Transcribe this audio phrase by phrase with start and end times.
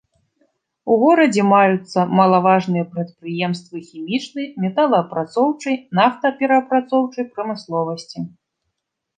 [0.93, 8.19] У горадзе маюцца малаважныя прадпрыемствы хімічнай, металаапрацоўчай, нафтаперапрацоўчай прамысловасці.